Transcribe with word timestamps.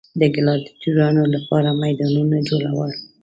د 0.19 0.21
ګلاډیټورانو 0.35 1.23
لپاره 1.35 1.69
میدانونه 1.83 2.37
جوړول. 2.49 2.91